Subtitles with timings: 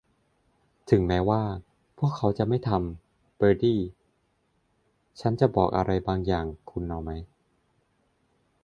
[0.89, 1.41] ถึงแม้ว่า
[1.97, 3.79] พวกเขาจะไม่ทำ เบอร์ตี้
[5.19, 7.09] ฉันจะบอกอะไรบางอย่างคุณเอาไหม?